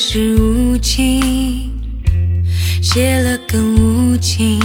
[0.00, 1.72] 是无情，
[2.80, 4.60] 写了更无情，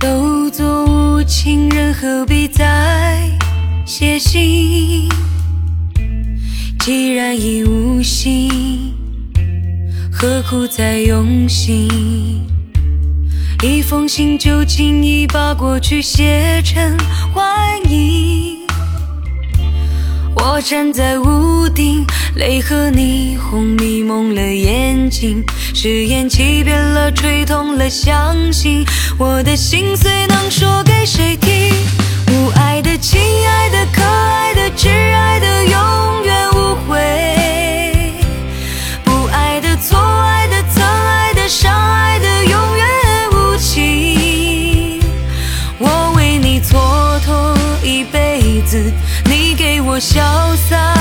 [0.00, 3.20] 都做无情人，何必再
[3.84, 5.06] 写信？
[6.78, 8.94] 既然已无心，
[10.10, 12.46] 何苦再用心？
[13.62, 16.96] 一封信就轻易把过去写成
[17.34, 17.44] 幻
[17.90, 18.56] 影。
[20.40, 22.06] 我站在屋顶，
[22.38, 25.44] 泪和霓虹迷蒙了眼睛，
[25.74, 28.86] 誓言欺骗了，吹痛了，相信
[29.18, 31.74] 我的心碎能说给谁听？
[32.28, 36.96] 无爱的、亲爱的、可爱的、挚爱的，永远无悔；
[39.02, 42.86] 不爱的、错爱的、曾爱的、伤爱的，永远
[43.32, 45.00] 无情。
[45.78, 48.92] 我为你蹉跎一辈子。
[49.24, 50.20] 你给我潇
[50.70, 50.94] 洒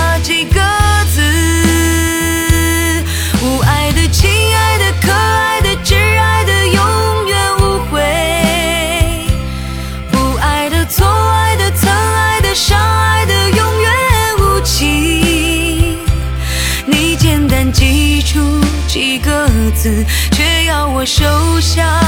[17.78, 18.40] 记出
[18.88, 22.02] 几个字，却要我收下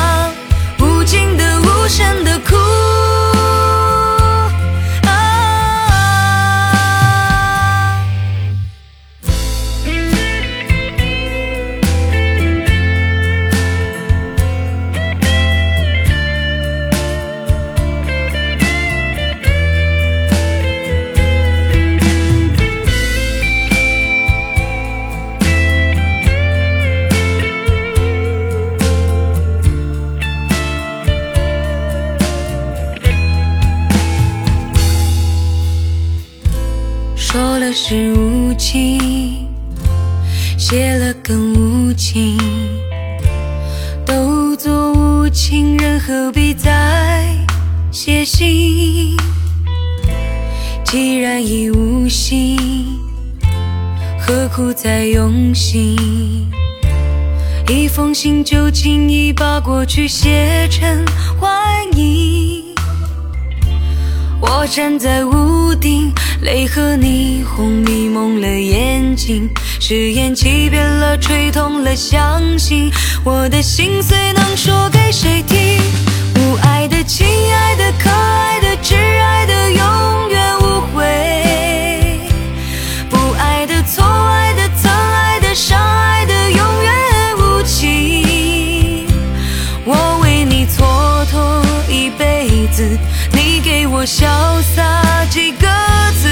[0.79, 2.55] 无尽的、无声的哭。
[37.91, 39.47] 是无情，
[40.59, 42.37] 写了更无情，
[44.05, 47.35] 都做无情人，何必再
[47.89, 49.17] 写信？
[50.83, 52.59] 既然已无心，
[54.19, 55.97] 何苦再用心？
[57.67, 61.03] 一封信就轻易把过去写成
[61.39, 61.51] 幻
[61.97, 62.58] 影。
[64.41, 72.91] 我站在屋顶，泪和霓虹迷蒙了眼睛，誓言欺骗了，吹痛了，相信
[73.23, 75.81] 我的心碎能说给谁听？
[76.35, 81.03] 无爱的、亲爱的、可爱的、挚爱的，永远无悔；
[83.09, 86.93] 不爱的、错爱的、曾爱的、伤爱的，永远
[87.37, 89.05] 无情。
[89.85, 92.97] 我为你蹉跎一辈子。
[93.99, 94.25] 我潇
[94.73, 95.67] 洒几个
[96.21, 96.29] 字，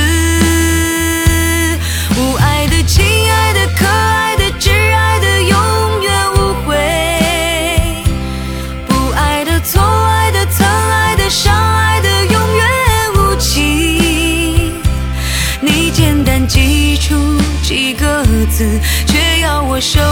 [2.16, 6.78] 吾爱的亲爱的，可爱的，挚爱的，永远无悔，
[8.88, 12.66] 不爱的，错爱的，曾爱的，伤爱的，永远
[13.16, 14.72] 无情。
[15.60, 17.16] 你简单寄出
[17.64, 20.07] 几个字，却要我受。